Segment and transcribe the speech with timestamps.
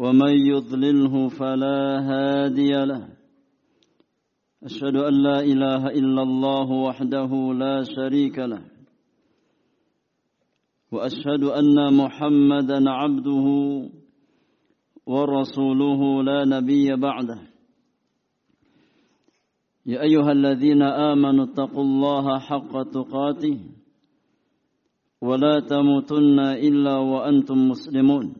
[0.00, 3.08] ومن يضلله فلا هادي له.
[4.64, 8.64] أشهد أن لا إله إلا الله وحده لا شريك له.
[10.92, 13.46] وأشهد أن محمدا عبده
[15.06, 17.40] ورسوله لا نبي بعده.
[19.86, 23.58] يا أيها الذين آمنوا اتقوا الله حق تقاته.
[25.20, 28.39] ولا تموتن إلا وأنتم مسلمون.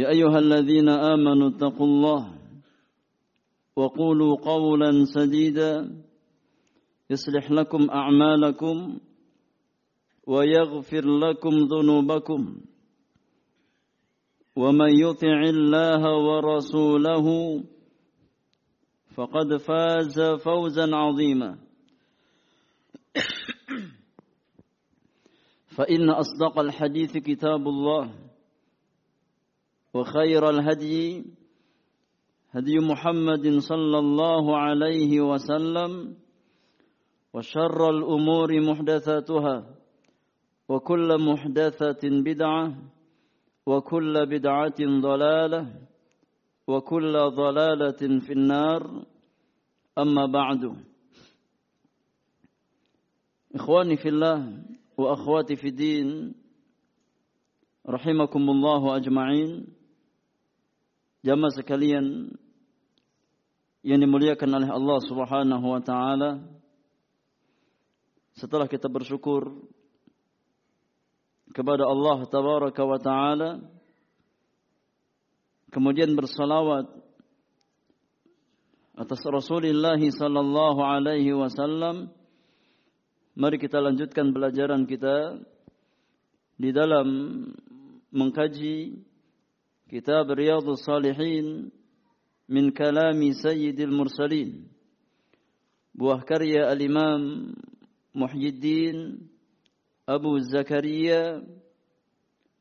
[0.00, 2.32] يا أيها الذين آمنوا اتقوا الله
[3.76, 6.02] وقولوا قولا سديدا
[7.10, 8.98] يصلح لكم أعمالكم
[10.26, 12.60] ويغفر لكم ذنوبكم
[14.56, 17.26] ومن يطع الله ورسوله
[19.14, 21.58] فقد فاز فوزا عظيما
[25.76, 28.29] فإن أصدق الحديث كتاب الله
[29.94, 31.24] وخير الهدي
[32.50, 36.16] هدي محمد صلى الله عليه وسلم
[37.34, 39.74] وشر الأمور محدثاتها
[40.68, 42.74] وكل محدثة بدعة
[43.66, 45.62] وكل بدعة ضلالة
[46.66, 49.04] وكل ضلالة في النار.
[49.98, 50.76] أما بعد
[53.54, 54.62] إخواني في الله
[54.98, 56.34] وأخواتي في الدين
[57.88, 59.66] رحمكم الله أجمعين.
[61.20, 62.32] Jamaah sekalian
[63.84, 66.40] yang dimuliakan oleh Allah Subhanahu wa taala.
[68.36, 69.52] Setelah kita bersyukur
[71.52, 73.50] kepada Allah tabaraka wa taala
[75.74, 76.86] kemudian bersalawat
[78.94, 82.10] atas Rasulullah sallallahu alaihi wasallam
[83.34, 85.42] mari kita lanjutkan pelajaran kita
[86.60, 87.06] di dalam
[88.14, 89.09] mengkaji
[89.90, 91.70] كتاب رياض الصالحين
[92.48, 94.70] من كلام سيد المرسلين.
[95.94, 97.54] بوهكريا الإمام
[98.14, 99.28] محي الدين
[100.08, 101.42] أبو زكريا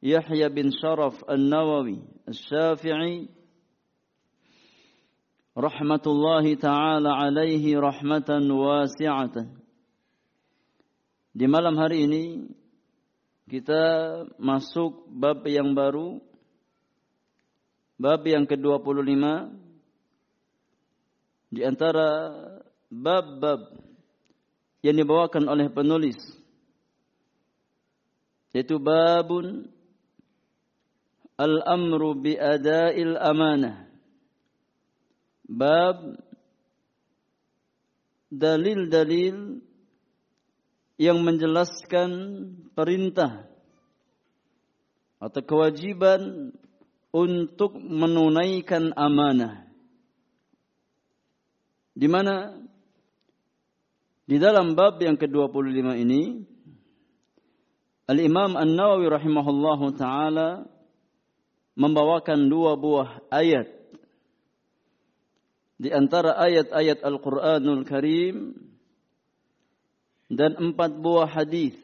[0.03, 3.29] يحيى بن شرف النووي الشافعي
[5.57, 9.35] رحمة الله تعالى عليه رحمة واسعة.
[11.29, 12.25] Di malam hari ini
[13.45, 15.45] kita masuk bab
[17.99, 19.03] Bab yang ke-25
[21.51, 22.31] di antara
[22.87, 23.75] bab-bab
[24.79, 26.15] yang dibawakan oleh penulis
[28.55, 29.69] yaitu babun
[31.39, 33.87] al-amru bi ada'il amanah.
[35.49, 36.19] Bab
[38.29, 39.63] dalil-dalil
[40.99, 42.11] yang menjelaskan
[42.77, 43.49] perintah
[45.17, 46.53] atau kewajiban
[47.09, 49.65] untuk menunaikan amanah.
[51.97, 52.55] Di mana?
[54.29, 56.45] Di dalam bab yang ke-25 ini
[58.09, 60.65] Al-Imam An-Nawawi rahimahullahu taala
[61.77, 63.69] membawakan dua buah ayat.
[65.77, 68.57] Di antara ayat-ayat Al-Qur'anul Karim
[70.29, 71.77] dan empat buah hadis.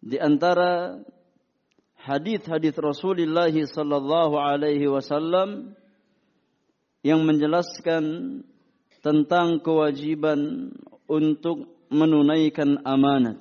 [0.00, 1.00] Di antara
[2.04, 5.72] hadis-hadis Rasulullah sallallahu alaihi wasallam
[7.00, 8.04] yang menjelaskan
[9.00, 10.72] tentang kewajiban
[11.08, 13.40] untuk menunaikan amanat.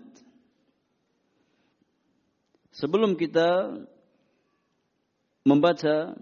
[2.76, 3.80] Sebelum kita
[5.48, 6.16] membaca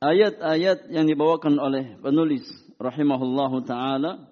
[0.00, 2.48] ayat-ayat yang dibawakan oleh penulis
[2.80, 4.28] rahimahullahu taala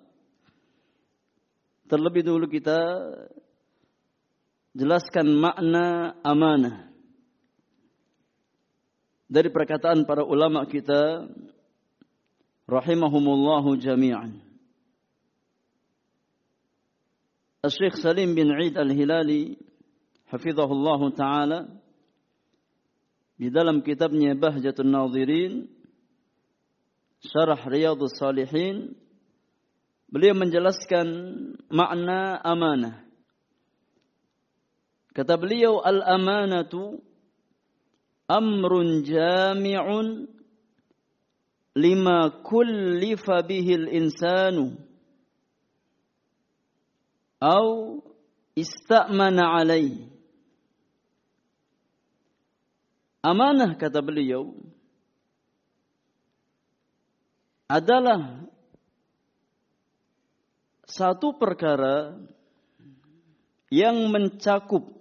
[1.88, 2.76] terlebih dulu kita
[4.74, 6.88] jelaskan makna amanah.
[9.28, 11.28] dari perkataan para ulama kita
[12.64, 14.40] rahimahumullahu jami'an.
[17.68, 19.60] Syekh Salim bin Eid Al-Hilali
[20.32, 21.68] hafizahullah taala
[23.36, 25.68] di dalam kitabnya Bahjatun Nadhirin
[27.20, 28.96] Syarah Riyadhus Salihin
[30.08, 31.06] beliau menjelaskan
[31.68, 33.07] makna amanah.
[35.18, 37.02] Kata beliau al-amanatu
[38.30, 40.30] amrun jami'un
[41.74, 44.78] lima kullifa bihi al-insanu
[47.42, 47.98] atau
[48.54, 50.06] istamana alaih.
[53.18, 54.54] Amanah kata beliau
[57.66, 58.46] adalah
[60.86, 62.14] satu perkara
[63.74, 64.97] yang mencakup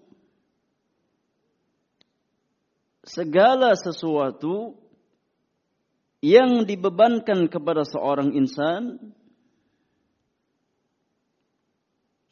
[3.07, 4.75] segala sesuatu
[6.19, 8.99] yang dibebankan kepada seorang insan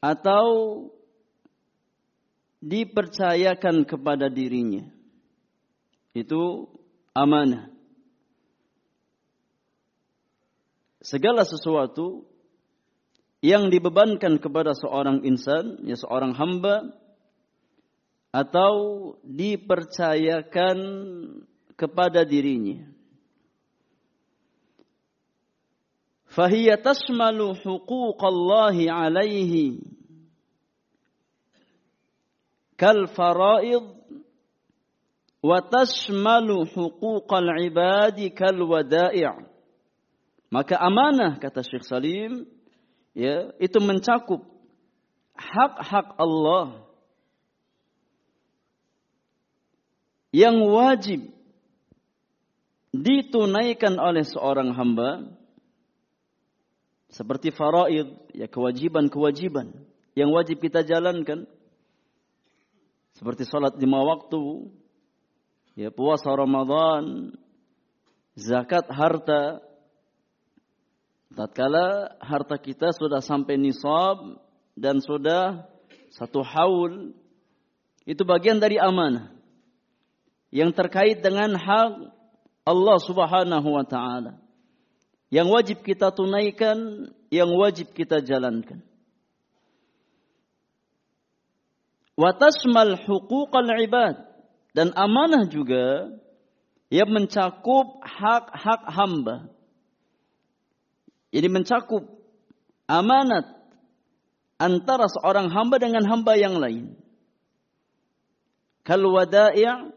[0.04, 0.46] atau
[2.60, 4.90] dipercayakan kepada dirinya.
[6.12, 6.70] Itu
[7.16, 7.72] amanah.
[11.06, 12.26] Segala sesuatu
[13.46, 16.98] yang dibebankan kepada seorang insan, ya seorang hamba,
[18.36, 18.74] atau
[19.24, 20.78] dipercayakan
[21.80, 22.84] kepada dirinya.
[26.36, 29.80] Fahiya tasmalu huquqallahi alaihi
[32.76, 33.88] kal faraid
[35.40, 39.48] wa tasmalu huquqal ibadi kal wada'i'
[40.52, 42.44] maka amanah kata Syekh Salim
[43.16, 44.44] ya itu mencakup
[45.40, 46.85] hak-hak Allah
[50.36, 51.32] yang wajib
[52.92, 55.32] ditunaikan oleh seorang hamba
[57.08, 59.72] seperti faraid, ya kewajiban-kewajiban
[60.20, 61.48] yang wajib kita jalankan.
[63.16, 64.68] Seperti salat lima waktu,
[65.80, 67.32] ya puasa Ramadan,
[68.36, 69.64] zakat harta.
[71.36, 74.40] Tatkala harta kita sudah sampai nisab
[74.76, 75.68] dan sudah
[76.16, 77.12] satu haul,
[78.08, 79.35] itu bagian dari amanah
[80.56, 82.16] yang terkait dengan hak
[82.64, 84.40] Allah Subhanahu wa taala
[85.28, 88.80] yang wajib kita tunaikan, yang wajib kita jalankan.
[92.16, 94.16] Watasmal huquqal ibad
[94.72, 96.16] dan amanah juga
[96.88, 99.52] yang mencakup hak-hak hamba.
[101.36, 102.08] Ini mencakup
[102.88, 103.44] amanat
[104.56, 106.96] antara seorang hamba dengan hamba yang lain.
[108.88, 109.95] Kal wada'i'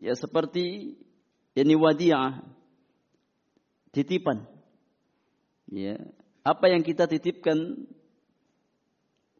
[0.00, 0.96] ya seperti
[1.54, 2.42] ini wadi'ah
[3.92, 4.48] titipan.
[5.70, 6.00] Ya
[6.42, 7.84] apa yang kita titipkan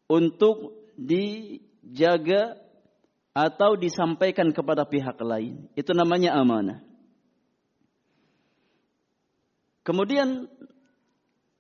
[0.07, 2.61] untuk dijaga
[3.33, 5.71] atau disampaikan kepada pihak lain.
[5.79, 6.85] Itu namanya amanah.
[9.81, 10.51] Kemudian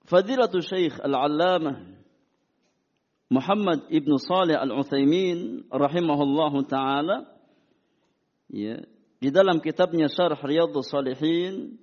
[0.04, 1.80] fadilatul syekh al-allamah
[3.30, 7.39] Muhammad ibnu Saleh al-Utsaimin rahimahullahu taala
[8.50, 8.82] ya
[9.22, 11.80] di dalam kitabnya Syarh Riyadhus Shalihin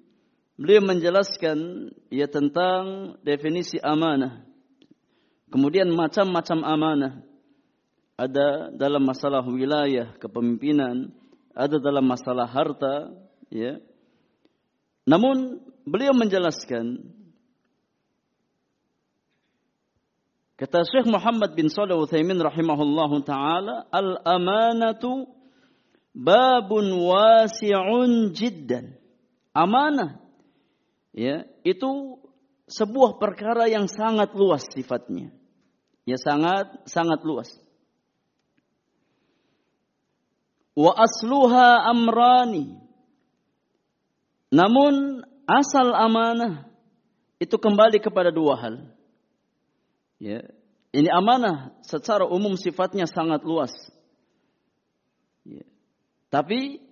[0.57, 4.41] Beliau menjelaskan ya tentang definisi amanah.
[5.53, 7.13] Kemudian macam-macam amanah.
[8.17, 11.13] Ada dalam masalah wilayah kepemimpinan,
[11.53, 13.13] ada dalam masalah harta,
[13.53, 13.77] ya.
[15.05, 17.05] Namun beliau menjelaskan
[20.57, 25.36] kata Syekh Muhammad bin Shalih Utsaimin rahimahullahu taala, al-amanatu
[26.17, 28.97] babun wasi'un jiddan.
[29.53, 30.21] Amanah
[31.13, 32.17] ya itu
[32.65, 35.29] sebuah perkara yang sangat luas sifatnya.
[36.09, 37.49] Ya sangat sangat luas.
[40.73, 42.77] Wa asluha amrani.
[44.53, 46.69] Namun asal amanah
[47.37, 48.75] itu kembali kepada dua hal.
[50.17, 50.41] Ya,
[50.95, 53.73] ini amanah secara umum sifatnya sangat luas.
[55.45, 55.65] Ya.
[56.27, 56.87] Tapi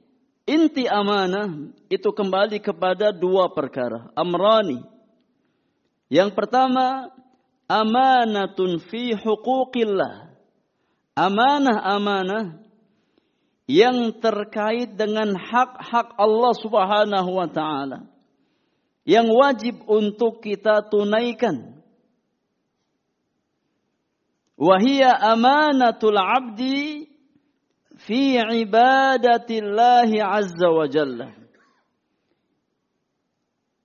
[0.45, 4.13] Inti amanah itu kembali kepada dua perkara.
[4.13, 4.77] Amrani.
[6.05, 7.09] Yang pertama,
[7.65, 10.29] amanatun fi huquqillah.
[11.17, 12.61] Amanah-amanah
[13.65, 18.05] yang terkait dengan hak-hak Allah Subhanahu wa taala
[19.01, 21.81] yang wajib untuk kita tunaikan.
[24.53, 27.09] Wahia amanatul abdi
[28.05, 31.29] fi ibadatillahi azza wa jalla.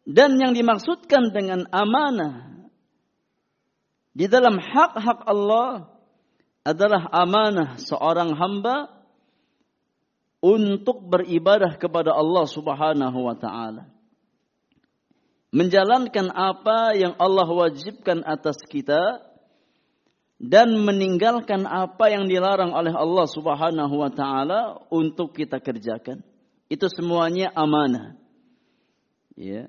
[0.05, 2.67] Dan yang dimaksudkan dengan amanah
[4.11, 5.87] di dalam hak-hak Allah
[6.67, 8.91] adalah amanah seorang hamba
[10.41, 13.89] untuk beribadah kepada Allah Subhanahu wa taala.
[15.50, 19.30] Menjalankan apa yang Allah wajibkan atas kita
[20.41, 26.25] dan meninggalkan apa yang dilarang oleh Allah Subhanahu wa taala untuk kita kerjakan.
[26.73, 28.17] Itu semuanya amanah.
[29.37, 29.69] Ya.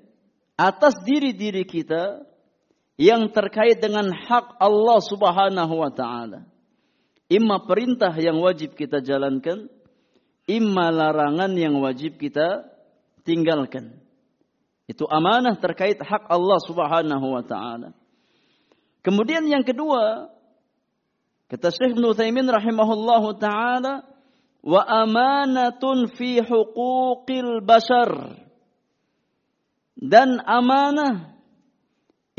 [0.56, 2.24] Atas diri-diri kita
[2.96, 6.48] yang terkait dengan hak Allah Subhanahu wa taala.
[7.28, 9.68] Imma perintah yang wajib kita jalankan,
[10.48, 12.64] imma larangan yang wajib kita
[13.28, 14.00] tinggalkan.
[14.88, 17.92] Itu amanah terkait hak Allah Subhanahu wa taala.
[19.04, 20.32] Kemudian yang kedua,
[21.52, 24.08] Kata Syekh Ibn Uthaymin rahimahullahu taala,
[24.64, 28.40] wa amanatun fi huquqil bashar.
[30.00, 31.36] Dan amanah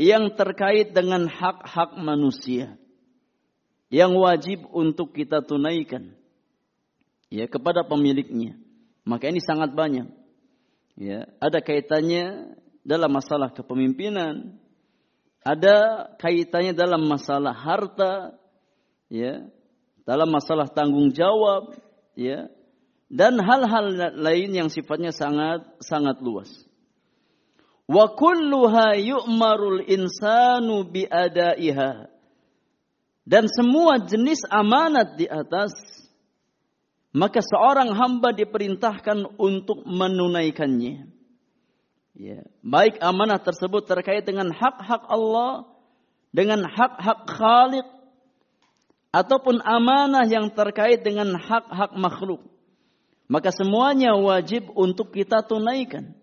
[0.02, 2.74] yang terkait dengan hak-hak manusia
[3.86, 6.18] yang wajib untuk kita tunaikan
[7.30, 8.58] ya kepada pemiliknya.
[9.06, 10.10] Maka ini sangat banyak.
[10.98, 14.58] Ya, ada kaitannya dalam masalah kepemimpinan,
[15.46, 18.42] ada kaitannya dalam masalah harta,
[19.14, 19.46] ya
[20.02, 21.78] dalam masalah tanggung jawab
[22.18, 22.50] ya
[23.06, 26.50] dan hal-hal lain yang sifatnya sangat sangat luas.
[27.86, 32.10] Wa kulluha yu'marul insanu biadaiha.
[33.24, 35.72] Dan semua jenis amanat di atas
[37.14, 41.06] maka seorang hamba diperintahkan untuk menunaikannya.
[42.18, 45.70] Ya, baik amanah tersebut terkait dengan hak-hak Allah,
[46.34, 47.86] dengan hak-hak Khalik,
[49.14, 52.42] ataupun amanah yang terkait dengan hak-hak makhluk.
[53.30, 56.18] Maka semuanya wajib untuk kita tunaikan.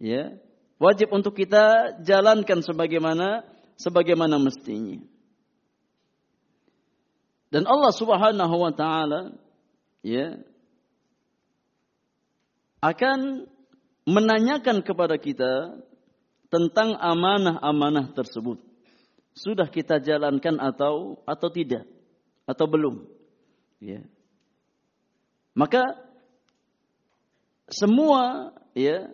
[0.00, 0.40] Ya,
[0.80, 3.44] wajib untuk kita jalankan sebagaimana
[3.76, 5.04] sebagaimana mestinya.
[7.52, 9.36] Dan Allah Subhanahu wa taala
[10.00, 10.40] ya
[12.80, 13.44] akan
[14.08, 15.78] menanyakan kepada kita
[16.48, 18.60] tentang amanah-amanah tersebut.
[19.36, 21.95] Sudah kita jalankan atau atau tidak?
[22.46, 23.04] Atau belum.
[23.82, 24.06] Ya.
[25.52, 25.82] Maka
[27.66, 29.10] semua ya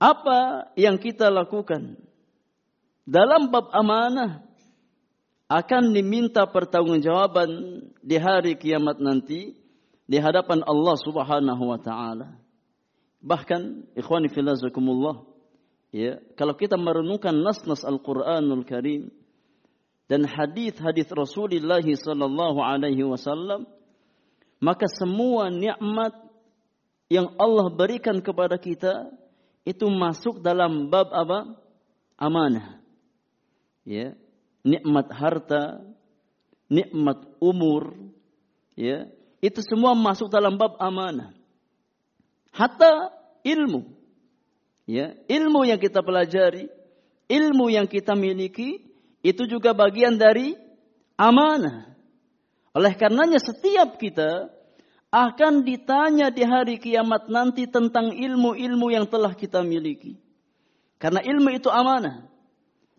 [0.00, 2.00] apa yang kita lakukan
[3.04, 4.44] dalam bab amanah
[5.44, 7.50] akan diminta pertanggungjawaban
[8.00, 9.52] di hari kiamat nanti
[10.08, 12.40] di hadapan Allah Subhanahu wa taala.
[13.24, 14.56] Bahkan ikhwani fillah
[15.92, 19.08] ya, kalau kita merenungkan nas-nas Al-Qur'anul Karim
[20.10, 23.64] dan hadis-hadis Rasulullah sallallahu alaihi wasallam
[24.60, 26.12] maka semua nikmat
[27.12, 29.12] yang Allah berikan kepada kita
[29.64, 31.56] itu masuk dalam bab apa?
[32.16, 32.80] Amanah.
[33.84, 34.16] Ya,
[34.64, 35.84] nikmat harta,
[36.72, 37.92] nikmat umur,
[38.72, 39.08] ya,
[39.44, 41.36] itu semua masuk dalam bab amanah.
[42.48, 43.12] Hatta
[43.44, 43.92] ilmu.
[44.88, 46.72] Ya, ilmu yang kita pelajari,
[47.28, 48.84] ilmu yang kita miliki
[49.24, 50.52] itu juga bagian dari
[51.16, 51.96] amanah.
[52.76, 54.52] Oleh karenanya setiap kita
[55.08, 60.20] akan ditanya di hari kiamat nanti tentang ilmu-ilmu yang telah kita miliki.
[61.00, 62.28] Karena ilmu itu amanah.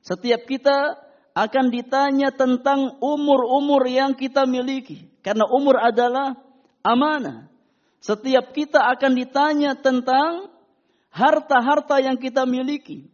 [0.01, 0.97] Setiap kita
[1.35, 5.11] akan ditanya tentang umur-umur yang kita miliki.
[5.21, 6.39] Karena umur adalah
[6.81, 7.51] amanah.
[7.99, 10.47] Setiap kita akan ditanya tentang
[11.11, 13.11] harta-harta yang kita miliki.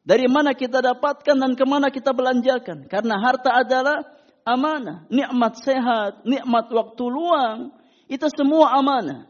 [0.00, 2.88] Dari mana kita dapatkan dan ke mana kita belanjakan.
[2.88, 4.00] Karena harta adalah
[4.48, 5.04] amanah.
[5.12, 7.76] Nikmat sehat, nikmat waktu luang.
[8.08, 9.28] Itu semua amanah.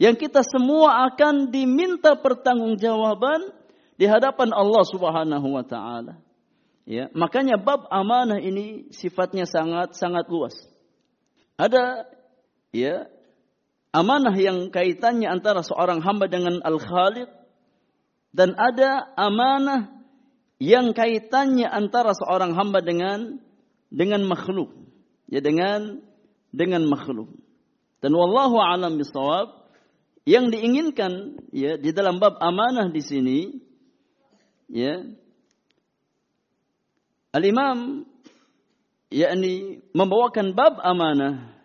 [0.00, 3.52] Yang kita semua akan diminta pertanggungjawaban
[4.00, 6.16] di hadapan Allah Subhanahu wa taala.
[6.88, 10.56] Ya, makanya bab amanah ini sifatnya sangat sangat luas.
[11.60, 12.08] Ada
[12.72, 13.12] ya
[13.92, 17.28] amanah yang kaitannya antara seorang hamba dengan Al-Khaliq
[18.30, 19.90] dan ada amanah
[20.62, 23.42] yang kaitannya antara seorang hamba dengan
[23.90, 24.70] dengan makhluk.
[25.26, 26.04] Ya dengan
[26.54, 27.30] dengan makhluk.
[28.00, 29.60] Dan wallahu alam bisawab
[30.28, 33.40] yang diinginkan ya di dalam bab amanah di sini
[34.68, 35.00] ya
[37.30, 38.04] Al Imam
[39.10, 41.56] yakni membawakan bab amanah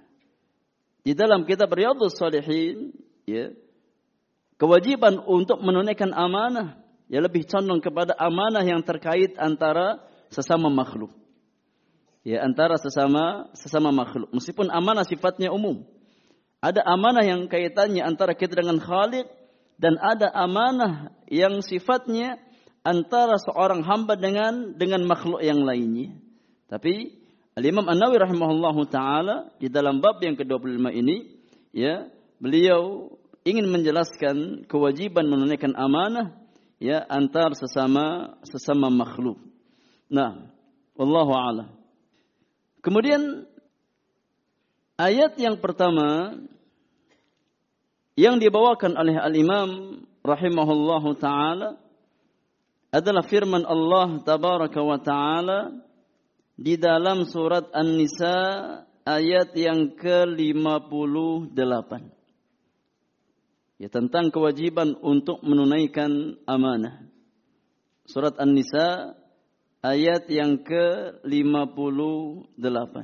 [1.05, 2.95] di dalam kitab Riyadhus Shalihin
[3.27, 3.53] ya
[4.55, 6.79] kewajiban untuk menunaikan amanah
[7.11, 11.13] ya lebih condong kepada amanah yang terkait antara sesama makhluk.
[12.25, 14.33] Ya, antara sesama sesama makhluk.
[14.33, 15.85] Meskipun amanah sifatnya umum.
[16.57, 19.29] Ada amanah yang kaitannya antara kita dengan Khalik
[19.77, 22.41] dan ada amanah yang sifatnya
[22.81, 26.17] antara seorang hamba dengan dengan makhluk yang lainnya.
[26.65, 27.13] Tapi
[27.53, 31.17] Al-Imam An-Nawawi rahimahullahu taala di dalam bab yang ke-25 ini
[31.71, 32.09] ya,
[32.41, 33.13] beliau
[33.45, 36.33] ingin menjelaskan kewajiban menunaikan amanah
[36.81, 39.37] ya antar sesama sesama makhluk.
[40.09, 40.49] Nah,
[40.97, 41.69] wallahu a'lam.
[42.81, 43.45] Kemudian
[44.97, 46.41] ayat yang pertama
[48.17, 51.77] yang dibawakan oleh al-Imam rahimahullahu taala
[52.89, 55.59] adalah firman Allah tabaraka wa taala
[56.55, 62.14] di dalam surat An-Nisa ayat yang ke-58.
[63.75, 67.03] Ya tentang kewajiban untuk menunaikan amanah.
[68.07, 69.19] Surat An-Nisa
[69.83, 72.95] ayat yang ke-58.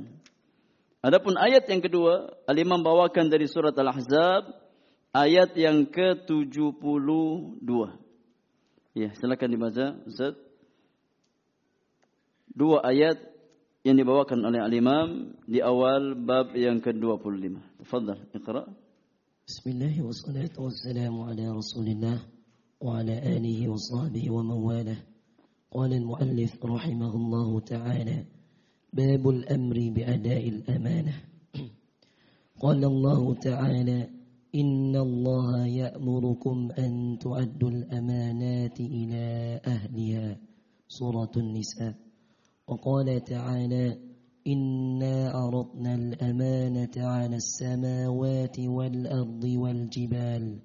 [1.01, 4.53] Adapun ayat yang kedua, Al-Imam bawakan dari surat Al-Ahzab
[5.11, 7.67] ayat yang ke-72.
[8.95, 10.37] Ya, silakan dibaca Ustaz.
[12.51, 13.17] Dua ayat
[13.81, 17.57] yang dibawakan oleh al-Imam di awal bab yang ke-25.
[17.81, 18.63] Tafadhal, iqra.
[19.51, 22.23] Wassalatu wassalamu ala Rasulillah
[22.79, 24.99] wa ala alihi wa sahbihi wa man walah.
[25.71, 28.25] قال المؤلف رحمه الله تعالى
[28.93, 31.15] باب الأمر بأداء الأمانة.
[32.59, 33.99] قال الله تعالى
[34.55, 40.39] إن الله يأمركم أن تؤدوا الأمانات إلى أهلها.
[40.87, 41.95] سورة النساء.
[42.67, 44.10] وقال تعالى
[44.47, 50.59] إنا أردنا الأمانة على السماوات والأرض والجبال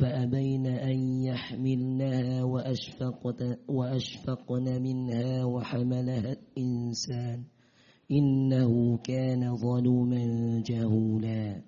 [0.00, 7.44] فأبين أن يحملنها وأشفقن, وأشفقن منها وحملها الإنسان
[8.10, 10.24] إنه كان ظلوما
[10.66, 11.62] جهولا.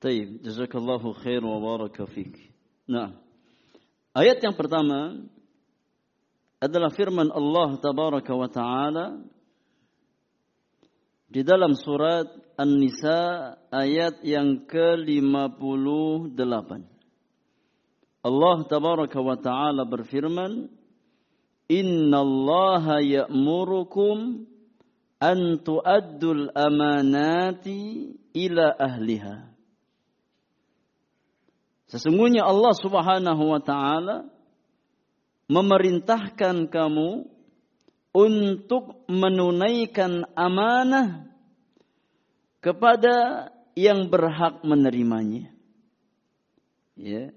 [0.00, 2.36] طيب جزاك الله خير وبارك فيك.
[2.88, 3.12] نعم.
[4.14, 5.26] Ayat yang pertama
[6.62, 9.20] adalah firman Allah tabaraka wa taala
[11.28, 16.70] di dalam surat An-Nisa ayat yang ke-58.
[18.24, 20.70] Allah tabaraka wa taala berfirman,
[21.68, 24.48] "Inna Allah ya'murukum
[25.20, 29.52] an tu'addul amanati ila ahliha."
[31.92, 34.24] Sesungguhnya Allah Subhanahu wa taala
[35.52, 37.28] memerintahkan kamu
[38.14, 41.26] untuk menunaikan amanah
[42.62, 45.50] kepada yang berhak menerimanya.
[46.94, 47.34] Ya.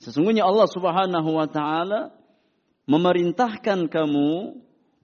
[0.00, 2.16] Sesungguhnya Allah Subhanahu wa taala
[2.88, 4.56] memerintahkan kamu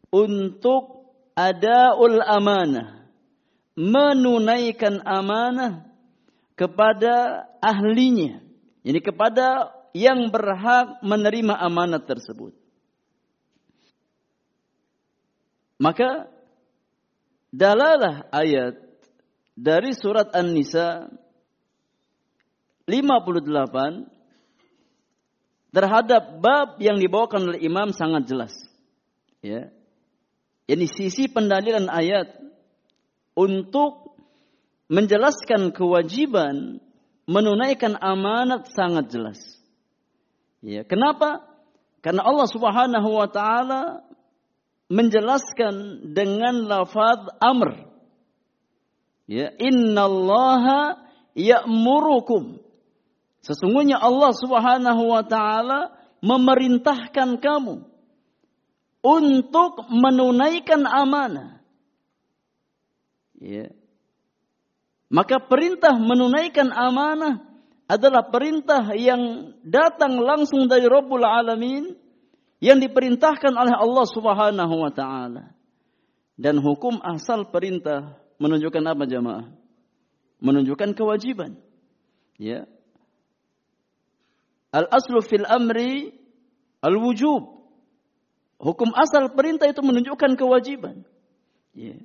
[0.08, 3.04] untuk adaul amanah,
[3.76, 5.84] menunaikan amanah
[6.56, 8.40] kepada ahlinya,
[8.80, 12.65] ini kepada yang berhak menerima amanat tersebut.
[15.76, 16.32] Maka
[17.52, 18.80] dalalah ayat
[19.56, 21.08] dari surat An-Nisa
[22.88, 24.08] 58
[25.74, 28.54] terhadap bab yang dibawakan oleh imam sangat jelas.
[29.44, 29.68] Ya.
[30.66, 32.32] Ini sisi pendalilan ayat
[33.36, 34.16] untuk
[34.88, 36.80] menjelaskan kewajiban
[37.26, 39.38] menunaikan amanat sangat jelas.
[40.62, 41.42] Ya, kenapa?
[42.00, 44.05] Karena Allah Subhanahu wa taala
[44.86, 47.86] menjelaskan dengan lafaz amr.
[49.26, 51.02] Ya, innallaha
[51.34, 52.62] ya'murukum.
[53.42, 57.86] Sesungguhnya Allah Subhanahu wa taala memerintahkan kamu
[59.02, 61.62] untuk menunaikan amanah.
[63.38, 63.70] Ya.
[65.06, 67.46] Maka perintah menunaikan amanah
[67.86, 71.94] adalah perintah yang datang langsung dari Rabbul Alamin
[72.60, 75.52] yang diperintahkan oleh Allah Subhanahu wa taala.
[76.36, 79.46] Dan hukum asal perintah menunjukkan apa jemaah?
[80.40, 81.56] Menunjukkan kewajiban.
[82.36, 82.68] Ya.
[84.68, 86.12] Al aslu fil amri
[86.84, 87.56] al wujub.
[88.60, 91.04] Hukum asal perintah itu menunjukkan kewajiban.
[91.72, 91.96] Ya.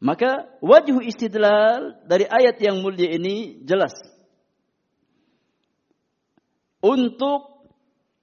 [0.00, 3.92] Maka wajah istidlal dari ayat yang mulia ini jelas
[6.80, 7.49] untuk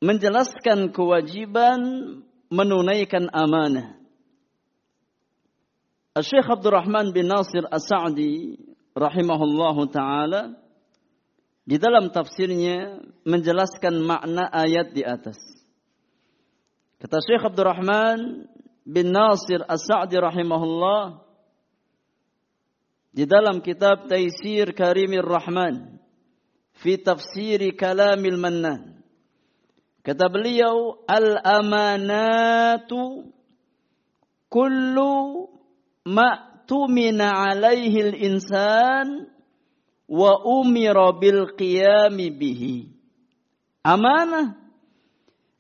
[0.03, 1.79] menjelaskan kewajiban
[2.53, 3.97] menunaikan amanah.
[6.17, 8.57] Syekh Abdurrahman bin Nasir As-Sa'di
[8.97, 10.57] rahimahullahu taala
[11.61, 15.37] di dalam tafsirnya menjelaskan makna ayat di atas.
[16.97, 18.49] Kata Syekh Abdurrahman
[18.81, 21.21] bin Nasir As-Sa'di rahimahullah
[23.13, 26.01] di dalam kitab Taisir Karimir Rahman
[26.81, 28.96] fi tafsiri kalamil mannan.
[30.07, 32.07] Kata beliau, al-amanatu
[34.47, 35.51] kullu
[36.07, 39.27] ma'tumina alaihi al-insan
[40.07, 42.87] wa umira bil qiyami bihi.
[43.83, 44.55] Amanah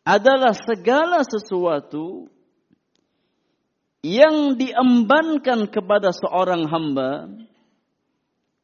[0.07, 2.31] adalah segala sesuatu
[3.99, 7.35] yang diembankan kepada seorang hamba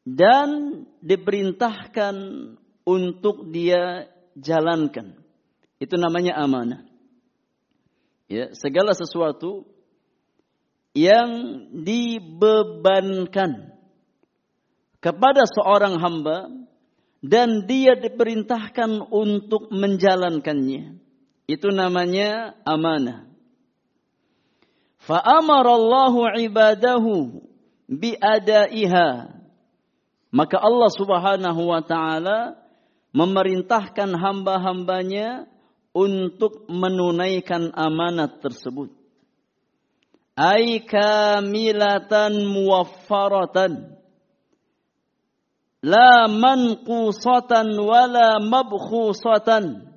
[0.08, 0.48] dan
[1.04, 2.16] diperintahkan
[2.88, 4.08] untuk dia
[4.40, 5.23] jalankan.
[5.84, 6.88] Itu namanya amanah.
[8.24, 9.68] Ya, segala sesuatu
[10.96, 11.28] yang
[11.84, 13.76] dibebankan
[15.04, 16.48] kepada seorang hamba
[17.20, 20.96] dan dia diperintahkan untuk menjalankannya.
[21.44, 23.28] Itu namanya amanah.
[25.04, 27.44] Fa'amarallahu ibadahu
[27.92, 29.36] biadaiha.
[30.32, 32.56] Maka Allah Subhanahu wa taala
[33.12, 35.52] memerintahkan hamba-hambanya
[35.94, 38.90] untuk menunaikan amanat tersebut.
[40.34, 43.94] Ay kamilatan muwaffaratan.
[45.86, 49.94] La manqusatan wala mabkhusatan.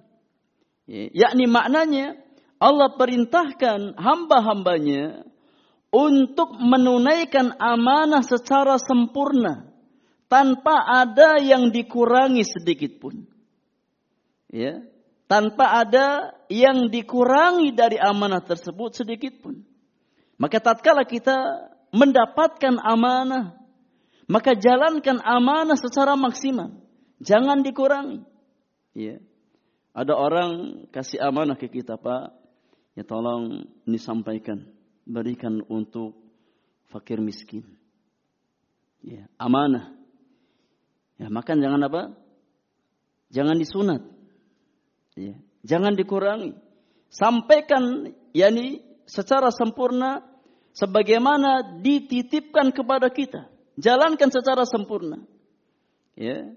[0.87, 2.21] Yakni maknanya
[2.61, 5.25] Allah perintahkan hamba-hambanya
[5.89, 9.67] untuk menunaikan amanah secara sempurna
[10.27, 13.23] tanpa ada yang dikurangi sedikit pun.
[14.51, 14.83] Ya,
[15.27, 19.61] tanpa ada yang dikurangi dari amanah tersebut sedikit pun.
[20.39, 21.35] Maka tatkala kita
[21.91, 23.59] mendapatkan amanah,
[24.25, 26.79] maka jalankan amanah secara maksimal.
[27.19, 28.23] Jangan dikurangi.
[28.95, 29.19] Ya.
[29.97, 32.29] Ada orang kasih amanah ke kita, Pak.
[32.93, 34.69] Ya tolong disampaikan,
[35.05, 36.17] berikan untuk
[36.89, 37.65] fakir miskin.
[39.01, 39.93] Ya, amanah.
[41.17, 42.01] Ya, makan jangan apa?
[43.33, 44.01] Jangan disunat.
[45.17, 45.33] Ya,
[45.65, 46.53] jangan dikurangi.
[47.09, 50.21] Sampaikan yakni secara sempurna
[50.77, 53.49] sebagaimana dititipkan kepada kita.
[53.81, 55.25] Jalankan secara sempurna.
[56.13, 56.53] Ya.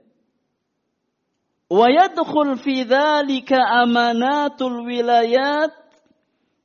[1.72, 5.72] Wa yadkhul fi dzalika amanatul wilayat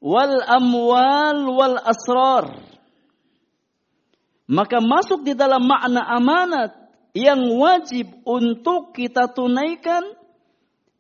[0.03, 2.59] wal amwal wal asrar.
[4.51, 6.75] Maka masuk di dalam makna amanat
[7.15, 10.24] yang wajib untuk kita tunaikan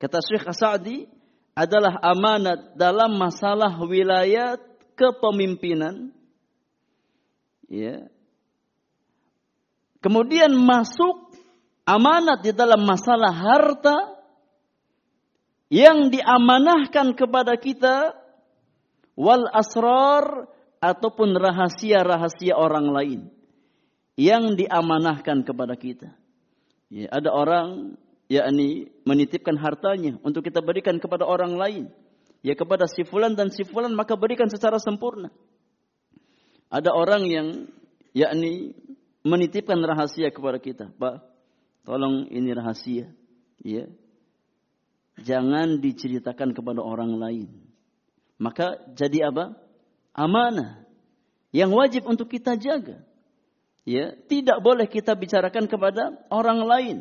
[0.05, 1.09] kata Syekh Sa'di
[1.57, 4.61] adalah amanat dalam masalah wilayah
[4.93, 6.13] kepemimpinan
[7.65, 8.05] ya
[10.05, 11.33] kemudian masuk
[11.89, 13.97] amanat di dalam masalah harta
[15.73, 18.13] yang diamanahkan kepada kita
[19.17, 20.45] wal asrar
[20.77, 23.21] ataupun rahasia-rahasia orang lain
[24.13, 26.13] yang diamanahkan kepada kita.
[26.93, 27.97] Ya, ada orang
[28.31, 31.85] yakni menitipkan hartanya untuk kita berikan kepada orang lain.
[32.45, 35.33] Ya kepada si fulan dan si fulan maka berikan secara sempurna.
[36.69, 37.47] Ada orang yang
[38.13, 38.77] yakni
[39.25, 41.25] menitipkan rahasia kepada kita, Pak.
[41.85, 43.09] Tolong ini rahasia.
[43.61, 43.89] Ya.
[45.21, 47.49] Jangan diceritakan kepada orang lain.
[48.37, 49.55] Maka jadi apa?
[50.11, 50.85] Amanah
[51.55, 52.99] yang wajib untuk kita jaga
[53.87, 56.97] ya tidak boleh kita bicarakan kepada orang lain.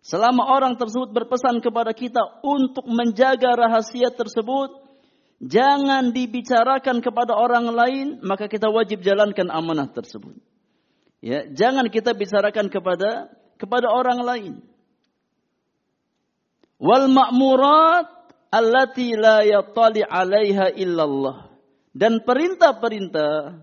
[0.00, 4.72] Selama orang tersebut berpesan kepada kita untuk menjaga rahasia tersebut,
[5.44, 10.40] jangan dibicarakan kepada orang lain, maka kita wajib jalankan amanah tersebut.
[11.20, 13.28] Ya, jangan kita bicarakan kepada
[13.60, 14.54] kepada orang lain.
[16.80, 18.08] Wal ma'murat
[18.48, 21.52] allati la yattali 'alaiha illallah.
[21.92, 23.60] Dan perintah-perintah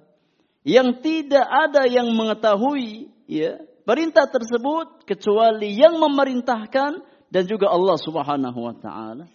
[0.62, 7.00] yang tidak ada yang mengetahui ya perintah tersebut kecuali yang memerintahkan
[7.32, 9.32] dan juga Allah Subhanahu wa taala.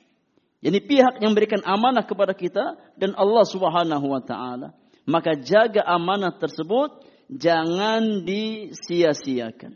[0.60, 4.76] Ini pihak yang memberikan amanah kepada kita dan Allah Subhanahu wa taala.
[5.08, 9.74] Maka jaga amanah tersebut jangan disia-siakan.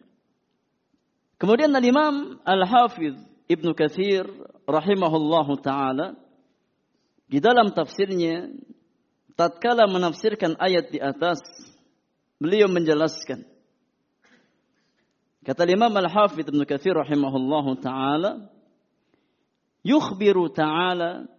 [1.40, 3.16] Kemudian Al-Imam Al-Hafidh
[3.48, 4.28] Ibnu Katsir
[4.68, 6.14] rahimahullahu taala
[7.26, 8.52] di dalam tafsirnya
[9.34, 11.42] tatkala menafsirkan ayat di atas,
[12.38, 13.55] beliau menjelaskan.
[15.46, 18.50] Kata Imam Al-Hafidh Ibn Kathir rahimahullahu taala,
[19.86, 21.30] yukhbiru ta'ala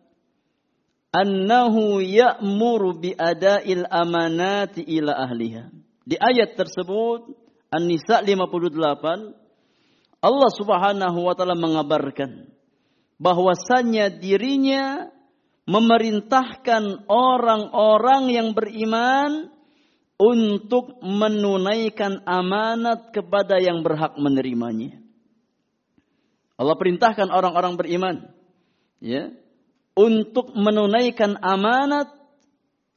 [1.11, 5.67] annahu ya'muru bi ada'il amanati ila ahliha.
[6.07, 7.35] Di ayat tersebut
[7.67, 8.79] An-Nisa 58
[10.23, 12.47] Allah Subhanahu wa taala mengabarkan
[13.19, 15.11] bahwasannya dirinya
[15.67, 19.51] memerintahkan orang-orang yang beriman
[20.17, 24.97] untuk menunaikan amanat kepada yang berhak menerimanya.
[26.57, 28.15] Allah perintahkan orang-orang beriman
[28.97, 29.29] ya
[29.93, 32.09] untuk menunaikan amanat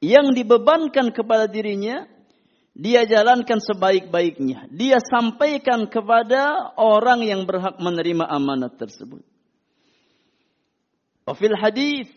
[0.01, 2.09] yang dibebankan kepada dirinya,
[2.73, 4.73] dia jalankan sebaik-baiknya.
[4.73, 9.21] Dia sampaikan kepada orang yang berhak menerima amanat tersebut.
[11.29, 12.09] Wafil hadis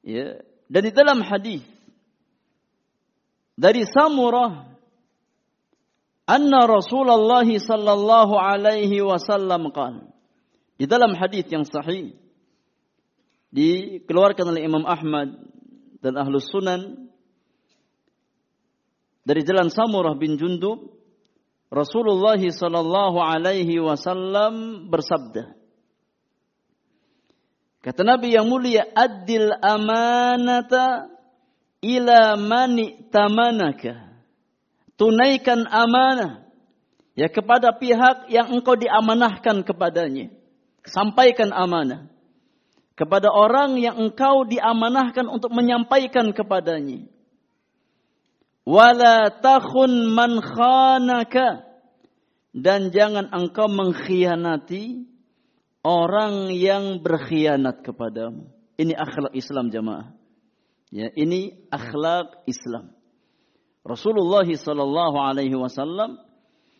[0.00, 1.60] ya, dan di dalam hadis
[3.56, 4.68] dari Samurah
[6.28, 10.12] anna Rasulullah sallallahu alaihi wasallam qala.
[10.76, 12.12] Di dalam hadis yang sahih
[13.48, 15.40] dikeluarkan oleh Imam Ahmad
[16.04, 17.08] dan Ahlus Sunan
[19.24, 20.92] dari jalan Samurah bin Jundub
[21.72, 25.56] Rasulullah sallallahu alaihi wasallam bersabda
[27.86, 31.15] Kata Nabi yang mulia adil amanata
[31.86, 34.18] ila mani tamanaka
[34.98, 36.42] tunaikan amanah
[37.14, 40.34] ya kepada pihak yang engkau diamanahkan kepadanya
[40.82, 42.10] sampaikan amanah
[42.96, 47.04] kepada orang yang engkau diamanahkan untuk menyampaikan kepadanya.
[48.66, 51.62] Wala takhun man khanaka
[52.56, 55.06] dan jangan engkau mengkhianati
[55.84, 58.48] orang yang berkhianat kepadamu.
[58.80, 60.15] Ini akhlak Islam jamaah.
[60.94, 62.94] Ya, ini akhlak Islam.
[63.82, 66.18] Rasulullah sallallahu alaihi wasallam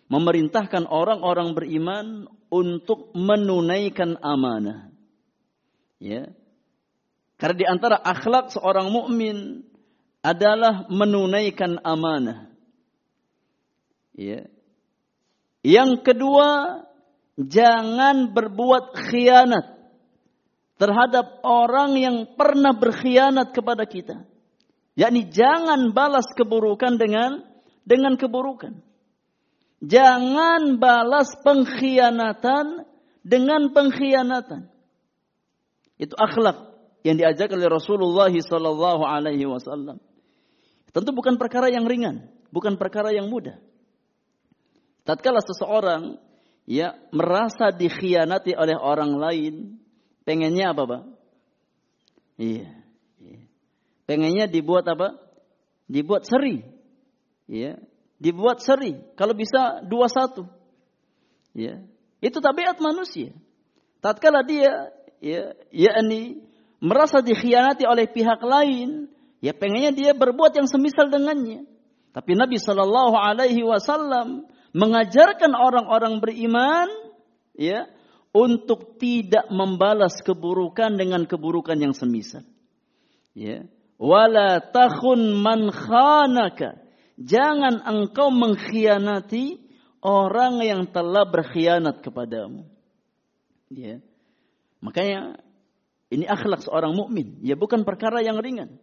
[0.06, 2.06] memerintahkan orang-orang beriman
[2.50, 4.90] untuk menunaikan amanah.
[5.98, 6.30] Ya.
[7.36, 9.66] Karena di antara akhlak seorang mukmin
[10.22, 12.50] adalah menunaikan amanah.
[14.14, 14.46] Ya.
[15.66, 16.80] Yang kedua,
[17.36, 19.75] jangan berbuat khianat
[20.76, 24.24] terhadap orang yang pernah berkhianat kepada kita.
[24.96, 27.44] Yakni jangan balas keburukan dengan
[27.84, 28.80] dengan keburukan.
[29.84, 32.88] Jangan balas pengkhianatan
[33.20, 34.72] dengan pengkhianatan.
[36.00, 40.00] Itu akhlak yang diajarkan oleh Rasulullah sallallahu alaihi wasallam.
[40.96, 43.60] Tentu bukan perkara yang ringan, bukan perkara yang mudah.
[45.04, 46.18] Tatkala seseorang
[46.66, 49.54] ya merasa dikhianati oleh orang lain,
[50.26, 51.02] pengennya apa, Pak?
[52.36, 52.68] Iya,
[53.22, 53.40] iya.
[54.04, 55.16] Pengennya dibuat apa?
[55.86, 56.66] Dibuat seri.
[57.46, 57.78] Iya,
[58.18, 58.98] dibuat seri.
[59.14, 60.44] Kalau bisa dua satu.
[61.56, 61.80] Ya.
[62.20, 63.32] Itu tabiat manusia.
[64.02, 66.44] Tatkala dia ya yakni
[66.82, 69.08] merasa dikhianati oleh pihak lain,
[69.40, 71.64] ya pengennya dia berbuat yang semisal dengannya.
[72.12, 76.88] Tapi Nabi Shallallahu Alaihi Wasallam mengajarkan orang-orang beriman,
[77.56, 77.88] ya,
[78.36, 82.44] untuk tidak membalas keburukan dengan keburukan yang semisal.
[83.32, 83.64] Ya,
[83.96, 86.84] wala takhun man khanaka.
[87.16, 89.56] Jangan engkau mengkhianati
[90.04, 92.68] orang yang telah berkhianat kepadamu.
[93.72, 94.04] Ya.
[94.84, 95.40] Makanya
[96.12, 98.76] ini akhlak seorang mukmin, ya bukan perkara yang ringan.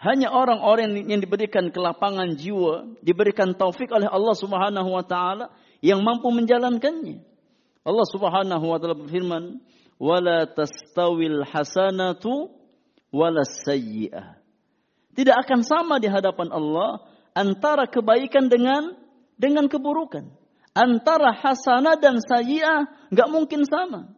[0.00, 5.52] Hanya orang-orang yang diberikan kelapangan jiwa, diberikan taufik oleh Allah Subhanahu wa taala
[5.84, 7.29] yang mampu menjalankannya.
[7.80, 9.60] Allah Subhanahu wa taala berfirman,
[9.96, 12.52] "Wala tastawil hasanatu
[13.12, 14.36] wala sayyi'ah."
[15.16, 18.94] Tidak akan sama di hadapan Allah antara kebaikan dengan
[19.40, 20.28] dengan keburukan.
[20.70, 24.12] Antara hasanah dan sayyi'ah nggak mungkin sama.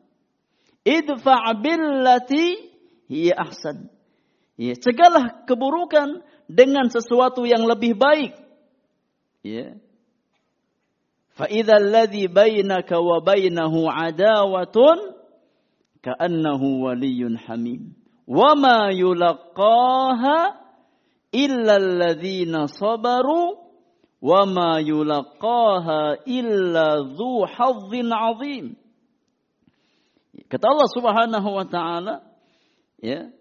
[0.83, 2.75] Idfa' billati
[3.07, 3.89] hiya ahsan.
[4.59, 6.21] Ya, cegahlah keburukan
[6.51, 8.37] dengan sesuatu yang lebih baik.
[9.41, 9.79] Ya.
[11.33, 15.17] Fa idza alladhi bainaka wa bainahu adawatun
[16.05, 16.85] ka'annahu
[18.93, 20.61] yulaqaha
[21.33, 23.57] illa alladhina sabaru
[24.21, 28.67] wa ma yulaqaha illa dhu hazzin 'azim.
[30.53, 32.15] Kata Allah Subhanahu wa taala,
[33.01, 33.33] ya.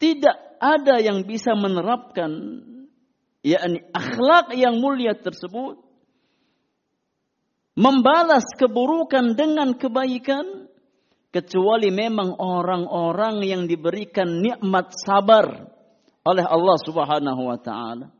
[0.00, 2.30] Tidak ada yang bisa menerapkan
[3.46, 5.89] yakni akhlak yang mulia tersebut
[7.80, 10.68] membalas keburukan dengan kebaikan
[11.32, 15.64] kecuali memang orang-orang yang diberikan nikmat sabar
[16.28, 18.12] oleh Allah Subhanahu wa taala.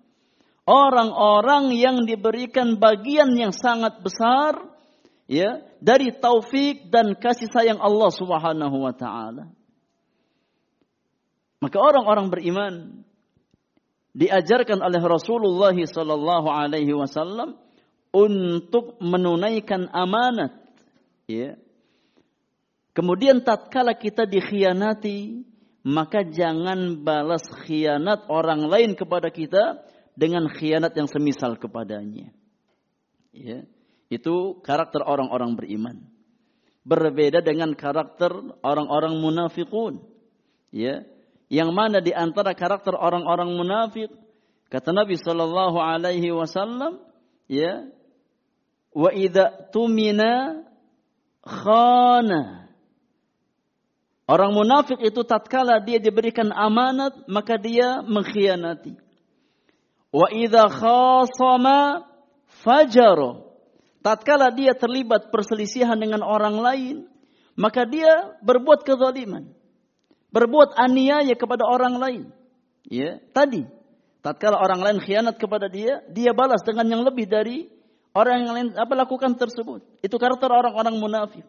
[0.65, 4.57] Orang-orang yang diberikan bagian yang sangat besar
[5.29, 9.51] ya dari taufik dan kasih sayang Allah Subhanahu wa taala.
[11.61, 13.05] Maka orang-orang beriman
[14.17, 17.61] diajarkan oleh Rasulullah sallallahu alaihi wasallam
[18.11, 20.55] untuk menunaikan amanat
[21.31, 21.55] ya.
[22.91, 25.47] Kemudian tatkala kita dikhianati,
[25.87, 29.79] maka jangan balas khianat orang lain kepada kita
[30.19, 32.35] dengan khianat yang semisal kepadanya.
[33.31, 33.63] Ya.
[34.11, 35.97] Itu karakter orang-orang beriman.
[36.83, 38.35] Berbeda dengan karakter
[38.67, 40.03] orang-orang munafikun.
[40.75, 41.07] Ya,
[41.51, 44.07] yang mana di antara karakter orang-orang munafik
[44.71, 47.03] kata Nabi sallallahu alaihi wasallam
[47.51, 47.91] ya
[48.95, 50.63] wa idza tumina
[51.43, 52.61] khana
[54.31, 58.95] Orang munafik itu tatkala dia diberikan amanat maka dia mengkhianati.
[60.15, 62.07] Wa idza khasama.
[64.07, 66.97] Tatkala dia terlibat perselisihan dengan orang lain,
[67.59, 69.51] maka dia berbuat kezaliman
[70.31, 72.23] berbuat aniaya kepada orang lain.
[72.87, 73.67] Ya, tadi
[74.25, 77.71] tatkala orang lain khianat kepada dia, dia balas dengan yang lebih dari
[78.17, 79.83] orang yang lain apa lakukan tersebut.
[80.01, 81.47] Itu karakter orang-orang munafik.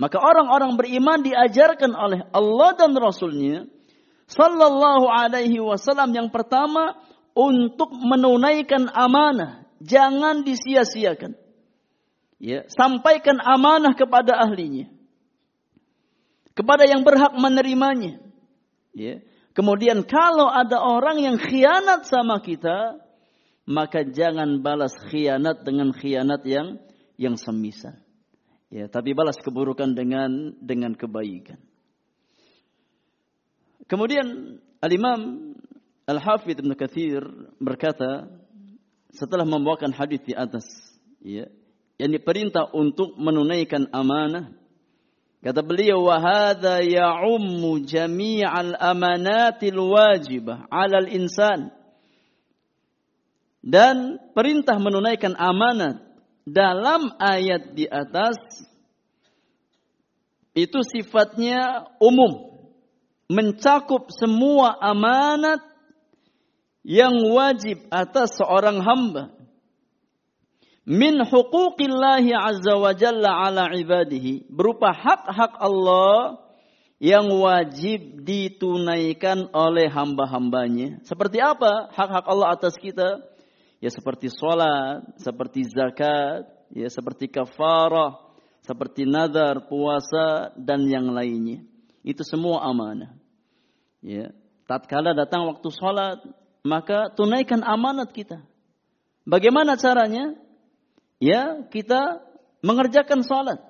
[0.00, 3.68] Maka orang-orang beriman diajarkan oleh Allah dan Rasulnya
[4.30, 6.94] Sallallahu alaihi wasallam yang pertama
[7.34, 9.66] untuk menunaikan amanah.
[9.82, 11.34] Jangan disia-siakan.
[12.40, 14.88] Ya, sampaikan amanah kepada ahlinya
[16.60, 18.20] kepada yang berhak menerimanya.
[18.92, 19.24] Ya.
[19.56, 23.00] Kemudian kalau ada orang yang khianat sama kita,
[23.70, 26.82] maka jangan balas khianat dengan khianat yang
[27.14, 27.94] yang semisal.
[28.66, 31.58] Ya, tapi balas keburukan dengan dengan kebaikan.
[33.86, 35.54] Kemudian Al-Imam
[36.06, 37.22] Al-Hafidh Ibn Kathir
[37.62, 38.26] berkata
[39.14, 40.66] setelah membawakan hadis di atas,
[41.22, 41.46] ya,
[41.98, 44.54] yang diperintah untuk menunaikan amanah
[45.40, 51.72] Kata beliau, "Wahada ya'ummu jami'al amanatil wajibah 'alal insan."
[53.60, 56.00] Dan perintah menunaikan amanat
[56.48, 58.40] dalam ayat di atas
[60.56, 62.56] itu sifatnya umum,
[63.28, 65.60] mencakup semua amanat
[66.82, 69.30] yang wajib atas seorang hamba
[70.88, 76.40] min huquqillahi azza wa jalla ala ibadihi berupa hak-hak Allah
[77.00, 81.00] yang wajib ditunaikan oleh hamba-hambanya.
[81.06, 83.24] Seperti apa hak-hak Allah atas kita?
[83.80, 88.20] Ya seperti sholat, seperti zakat, ya seperti kafarah,
[88.60, 91.64] seperti nazar, puasa dan yang lainnya.
[92.04, 93.16] Itu semua amanah.
[94.04, 94.32] Ya,
[94.68, 96.20] tatkala datang waktu sholat,
[96.60, 98.44] maka tunaikan amanat kita.
[99.24, 100.36] Bagaimana caranya?
[101.20, 102.24] ya kita
[102.64, 103.60] mengerjakan salat.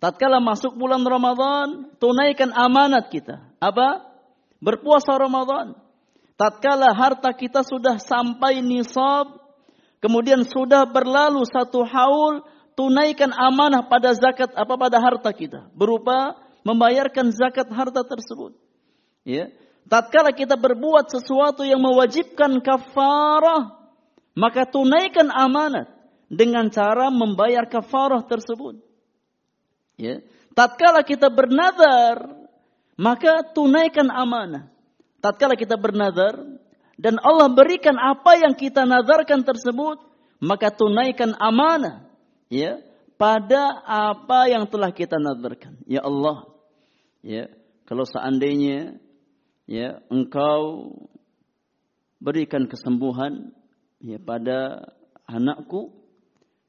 [0.00, 3.40] Tatkala masuk bulan Ramadan, tunaikan amanat kita.
[3.60, 4.04] Apa?
[4.60, 5.76] Berpuasa Ramadan.
[6.36, 9.40] Tatkala harta kita sudah sampai nisab,
[10.00, 12.44] kemudian sudah berlalu satu haul,
[12.76, 18.54] tunaikan amanah pada zakat apa pada harta kita, berupa membayarkan zakat harta tersebut.
[19.26, 19.50] Ya.
[19.86, 23.90] Tatkala kita berbuat sesuatu yang mewajibkan kafarah,
[24.34, 25.86] maka tunaikan amanat
[26.26, 28.82] dengan cara membayar kafarah tersebut.
[29.94, 30.26] Ya.
[30.52, 32.48] Tatkala kita bernazar,
[32.98, 34.72] maka tunaikan amanah.
[35.20, 36.55] Tatkala kita bernazar
[36.96, 40.00] dan Allah berikan apa yang kita nazarkan tersebut,
[40.40, 42.08] maka tunaikan amanah.
[42.48, 42.80] Ya,
[43.20, 45.76] pada apa yang telah kita nazarkan.
[45.84, 46.48] Ya Allah,
[47.20, 47.52] ya,
[47.84, 48.96] kalau seandainya
[49.68, 50.94] ya engkau
[52.16, 53.52] berikan kesembuhan
[54.00, 54.88] ya pada
[55.26, 55.92] anakku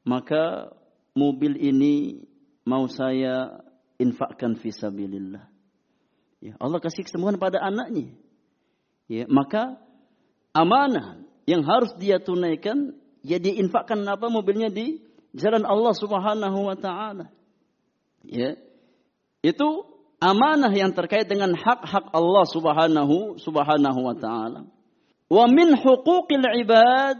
[0.04, 0.74] maka
[1.13, 2.26] mobil ini
[2.68, 3.63] mau saya
[4.00, 5.46] infakkan fisabilillah.
[6.44, 8.13] Ya, Allah kasih kesembuhan pada anaknya.
[9.08, 9.80] Ya, maka
[10.58, 14.98] amanah yang harus dia tunaikan ya diinfakkan apa mobilnya di
[15.38, 17.30] jalan Allah Subhanahu wa taala.
[18.26, 18.58] Ya.
[19.46, 19.86] Itu
[20.17, 24.65] amanah yang terkait dengan hak-hak Allah Subhanahu subhanahu wa taala.
[25.30, 27.17] Wa min huquqil ibad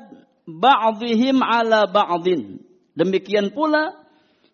[0.50, 2.64] ba'dihim ala ba'din.
[2.98, 3.94] Demikian pula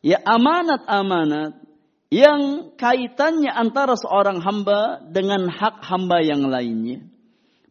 [0.03, 1.63] ya amanat-amanat
[2.11, 7.12] yang kaitannya antara seorang hamba dengan hak hamba yang lainnya.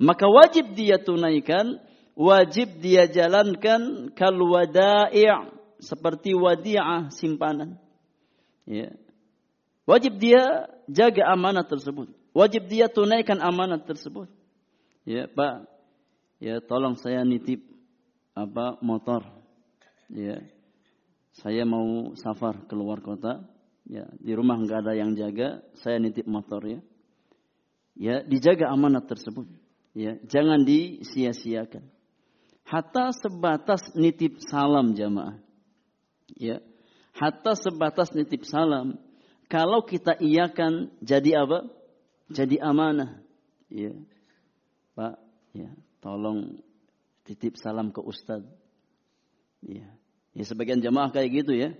[0.02, 1.78] Maka wajib dia tunaikan,
[2.18, 5.30] wajib dia jalankan kal wada'i'
[5.78, 7.78] seperti wadi'ah simpanan.
[8.66, 8.90] Ya.
[9.86, 12.10] Wajib dia jaga amanat tersebut.
[12.34, 14.26] Wajib dia tunaikan amanat tersebut.
[15.06, 15.70] Ya, Pak.
[16.42, 17.62] Ya, tolong saya nitip
[18.34, 19.22] apa motor.
[20.10, 20.42] Ya
[21.40, 23.40] saya mau safar keluar kota,
[23.88, 26.80] ya di rumah nggak ada yang jaga, saya nitip motor ya.
[27.92, 29.44] Ya, dijaga amanat tersebut.
[29.92, 31.84] Ya, jangan disia-siakan.
[32.64, 35.36] Hatta sebatas nitip salam jamaah.
[36.32, 36.64] Ya.
[37.12, 38.96] Hatta sebatas nitip salam.
[39.52, 41.68] Kalau kita iakan jadi apa?
[42.32, 43.20] Jadi amanah.
[43.68, 43.92] Ya.
[44.96, 45.20] Pak,
[45.52, 45.68] ya,
[46.00, 46.64] tolong
[47.28, 48.40] titip salam ke ustaz.
[49.60, 49.92] Ya.
[50.32, 51.76] Ya sebagian jamaah kayak gitu ya.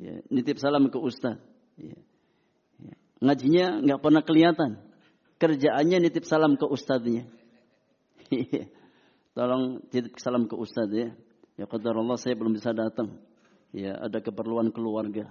[0.00, 1.36] ya nitip salam ke ustaz.
[1.76, 2.00] Ya.
[2.80, 2.96] Ya.
[3.20, 4.80] Ngajinya nggak pernah kelihatan.
[5.36, 7.28] Kerjaannya nitip salam ke ustadznya.
[9.36, 11.08] Tolong titip salam ke ustadz ya.
[11.56, 13.20] Ya qadar Allah saya belum bisa datang.
[13.72, 15.28] Ya, ada keperluan keluarga.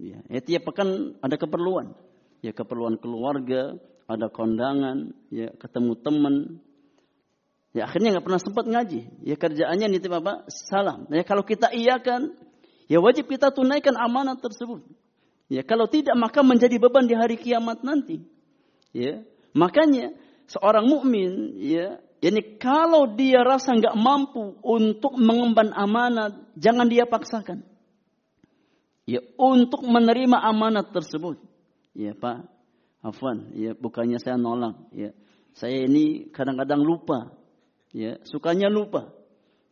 [0.00, 1.92] Ya, ya tiap pekan ada keperluan.
[2.40, 3.76] Ya keperluan keluarga,
[4.08, 6.34] ada kondangan, ya ketemu teman.
[7.76, 9.00] Ya akhirnya nggak pernah sempat ngaji.
[9.20, 10.48] Ya kerjaannya nitip apa?
[10.48, 11.04] Salam.
[11.12, 12.32] Ya kalau kita iakan,
[12.88, 14.80] ya wajib kita tunaikan amanat tersebut.
[15.52, 18.24] Ya kalau tidak maka menjadi beban di hari kiamat nanti.
[18.90, 19.22] Ya,
[19.54, 20.14] makanya
[20.50, 27.64] seorang mukmin ya Yani kalau dia rasa nggak mampu untuk mengemban amanat, jangan dia paksakan.
[29.08, 31.40] Ya, untuk menerima amanat tersebut.
[31.96, 32.44] Ya, Pak.
[33.00, 35.16] Afwan, ya bukannya saya nolak, ya.
[35.56, 37.32] Saya ini kadang-kadang lupa.
[37.96, 39.08] Ya, sukanya lupa.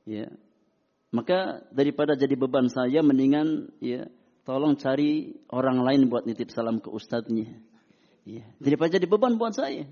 [0.08, 0.32] Ya.
[1.12, 4.08] Maka daripada jadi beban saya mendingan ya
[4.48, 7.60] tolong cari orang lain buat nitip salam ke ustadznya.
[8.28, 9.88] Ya, daripada jadi beban buat saya.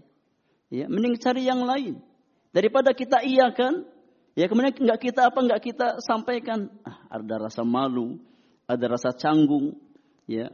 [0.69, 2.05] Ya, mending cari yang lain.
[2.53, 3.89] Daripada kita iya kan,
[4.37, 8.21] ya kemudian nggak kita apa nggak kita sampaikan, ah, ada rasa malu,
[8.69, 9.81] ada rasa canggung,
[10.29, 10.53] ya.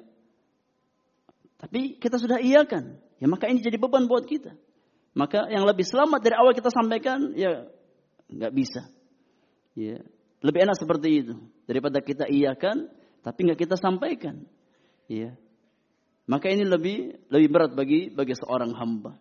[1.59, 4.55] Tapi kita sudah iya kan, ya maka ini jadi beban buat kita.
[5.18, 7.66] Maka yang lebih selamat dari awal kita sampaikan, ya
[8.30, 8.95] nggak bisa.
[9.74, 9.99] Ya,
[10.39, 11.35] lebih enak seperti itu
[11.66, 12.87] daripada kita iya kan,
[13.26, 14.47] tapi nggak kita sampaikan.
[15.11, 15.35] Ya,
[16.27, 19.18] maka ini lebih lebih berat bagi bagi seorang hamba.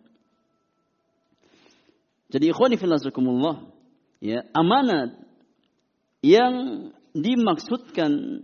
[2.32, 3.68] Jadi ikhwani filazakumullah,
[4.24, 5.20] ya, amanat
[6.24, 8.40] yang dimaksudkan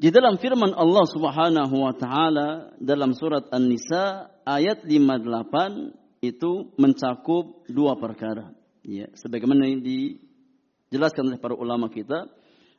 [0.00, 8.00] di dalam firman Allah Subhanahu wa taala dalam surat An-Nisa ayat 58 itu mencakup dua
[8.00, 8.56] perkara.
[8.84, 12.28] Ya, sebagaimana yang dijelaskan oleh para ulama kita,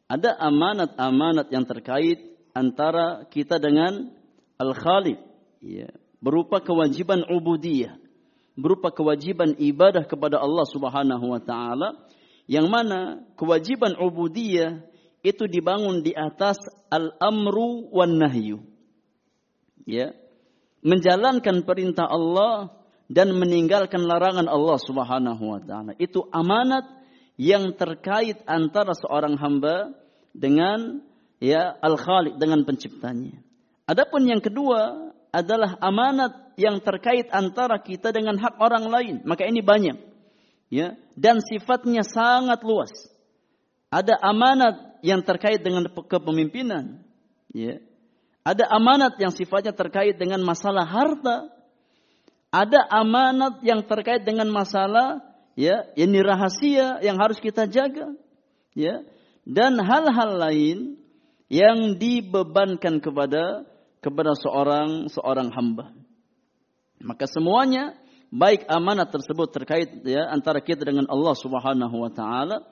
[0.06, 4.16] ada amanat-amanat yang terkait antara kita dengan
[4.56, 5.20] Al-Khaliq,
[5.60, 5.92] ya,
[6.24, 8.00] berupa kewajiban ubudiyah
[8.56, 12.08] berupa kewajiban ibadah kepada Allah Subhanahu wa taala
[12.48, 14.80] yang mana kewajiban ubudiyah
[15.26, 18.64] itu dibangun di atas al-amru wan nahyu.
[19.84, 20.16] Ya.
[20.86, 22.78] Menjalankan perintah Allah
[23.10, 25.92] dan meninggalkan larangan Allah Subhanahu wa taala.
[25.98, 26.86] Itu amanat
[27.36, 29.98] yang terkait antara seorang hamba
[30.32, 31.02] dengan
[31.46, 33.38] ya al-Khaliq dengan penciptanya.
[33.86, 39.16] Adapun yang kedua adalah amanat yang terkait antara kita dengan hak orang lain.
[39.30, 40.02] Maka ini banyak.
[40.74, 42.90] Ya, dan sifatnya sangat luas.
[43.94, 47.06] Ada amanat yang terkait dengan kepemimpinan,
[47.54, 47.78] ya.
[48.42, 51.54] Ada amanat yang sifatnya terkait dengan masalah harta.
[52.50, 55.22] Ada amanat yang terkait dengan masalah
[55.54, 58.18] ya, ini rahasia yang harus kita jaga,
[58.74, 59.06] ya.
[59.46, 61.05] Dan hal-hal lain
[61.52, 63.66] yang dibebankan kepada
[64.02, 65.94] kepada seorang seorang hamba.
[67.02, 67.98] Maka semuanya
[68.34, 72.66] baik amanat tersebut terkait ya antara kita dengan Allah Subhanahu wa taala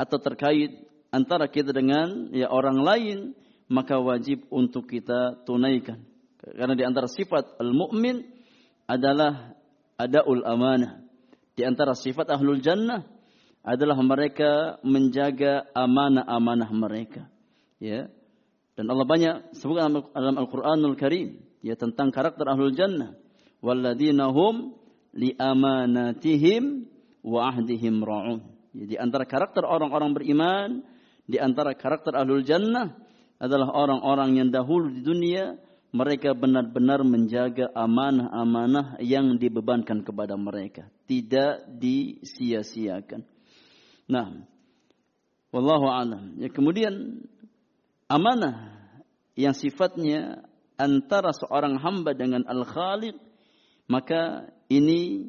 [0.00, 0.72] atau terkait
[1.12, 3.18] antara kita dengan ya orang lain
[3.68, 6.04] maka wajib untuk kita tunaikan.
[6.44, 8.20] Karena di antara sifat al-mu'min
[8.84, 9.56] adalah
[9.96, 11.00] adaul amanah.
[11.56, 13.06] Di antara sifat ahlul jannah
[13.64, 17.24] adalah mereka menjaga amanah-amanah mereka.
[17.78, 18.10] Ya.
[18.74, 23.14] Dan Allah banyak sebutkan dalam Al-Qur'anul Karim ya tentang karakter ahlul jannah.
[23.62, 24.74] Walladzina hum
[25.14, 26.90] li amanatihim
[27.22, 28.42] wa ahdihim ra'un.
[28.74, 30.82] Jadi antara karakter orang-orang beriman,
[31.24, 32.98] di antara karakter ahlul jannah
[33.38, 35.54] adalah orang-orang yang dahulu di dunia
[35.94, 43.22] mereka benar-benar menjaga amanah-amanah yang dibebankan kepada mereka, tidak disia-siakan.
[44.10, 44.42] Nah,
[45.54, 46.34] wallahu alam.
[46.42, 47.22] Ya kemudian
[48.08, 48.74] amanah
[49.34, 50.46] yang sifatnya
[50.78, 53.14] antara seorang hamba dengan Al-Khaliq
[53.86, 55.28] maka ini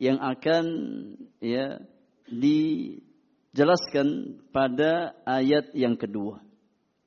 [0.00, 0.64] yang akan
[1.44, 1.84] ya
[2.30, 4.08] dijelaskan
[4.48, 6.40] pada ayat yang kedua.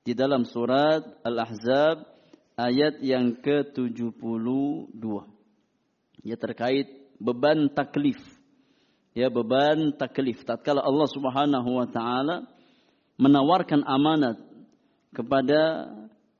[0.03, 2.05] Di dalam surat Al-Ahzab
[2.59, 5.03] ayat yang ke-72
[6.21, 6.87] ya terkait
[7.17, 8.21] beban taklif.
[9.17, 10.45] Ya beban taklif.
[10.45, 12.45] Tatkala Allah Subhanahu wa taala
[13.17, 14.52] menawarkan amanat
[15.13, 15.93] kepada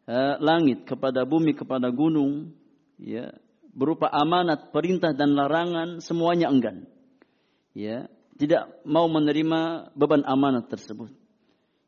[0.09, 2.51] uh, langit, kepada bumi, kepada gunung,
[2.99, 3.31] ya,
[3.73, 6.85] berupa amanat, perintah dan larangan semuanya enggan.
[7.73, 11.09] Ya, tidak mau menerima beban amanat tersebut.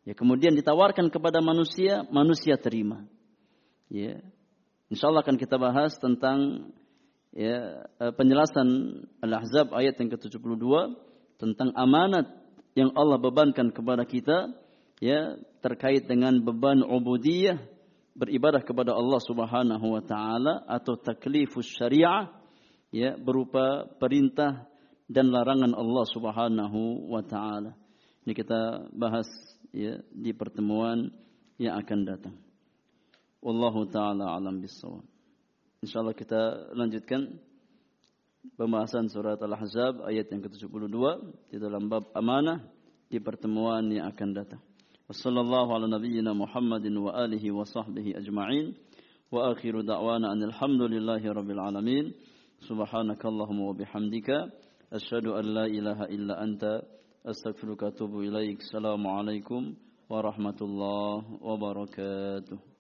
[0.06, 3.06] Ya, kemudian ditawarkan kepada manusia, manusia terima.
[3.90, 4.22] Ya.
[4.94, 6.70] Insyaallah akan kita bahas tentang
[7.34, 10.66] ya, eh, penjelasan Al-Ahzab ayat yang ke-72
[11.42, 12.30] tentang amanat
[12.78, 14.54] yang Allah bebankan kepada kita
[15.06, 17.62] ya terkait dengan beban ubudiyah
[18.18, 22.34] beribadah kepada Allah Subhanahu wa taala atau taklifus syariah
[22.90, 24.66] ya berupa perintah
[25.06, 27.78] dan larangan Allah Subhanahu wa taala.
[28.26, 29.30] Ini kita bahas
[29.70, 31.14] ya di pertemuan
[31.62, 32.36] yang akan datang.
[33.46, 35.06] Wallahu taala alam bisawab.
[35.86, 37.38] Insyaallah kita lanjutkan
[38.58, 40.98] pembahasan surat Al-Ahzab ayat yang ke-72
[41.54, 42.66] di dalam bab amanah
[43.06, 44.62] di pertemuan yang akan datang.
[45.10, 48.74] وصلى الله على نبينا محمد وآله وصحبه أجمعين.
[49.32, 52.14] وآخر دعوانا أن الحمد لله رب العالمين.
[52.70, 54.30] سبحانك اللهم وبحمدك
[54.94, 56.82] أشهد أن لا إله إلا أنت
[57.26, 58.58] أستغفرك وأتوب إليك.
[58.60, 59.74] السلام عليكم
[60.10, 62.75] ورحمة الله وبركاته.